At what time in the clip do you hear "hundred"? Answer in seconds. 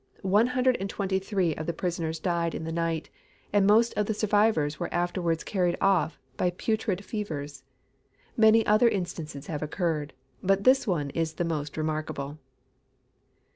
0.47-0.77